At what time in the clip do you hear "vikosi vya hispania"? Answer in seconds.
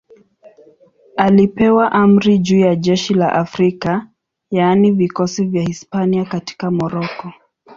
4.91-6.25